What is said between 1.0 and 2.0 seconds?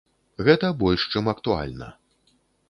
чым актуальна.